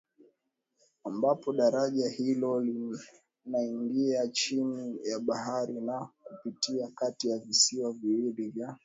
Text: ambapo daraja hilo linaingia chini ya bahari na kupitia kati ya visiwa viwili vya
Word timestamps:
ambapo 1.03 1.53
daraja 1.53 2.09
hilo 2.09 2.61
linaingia 3.45 4.27
chini 4.27 4.99
ya 5.03 5.19
bahari 5.19 5.73
na 5.81 6.07
kupitia 6.25 6.87
kati 6.95 7.29
ya 7.29 7.37
visiwa 7.39 7.93
viwili 7.93 8.49
vya 8.49 8.77